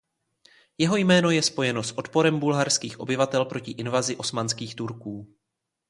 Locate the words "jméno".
0.97-1.31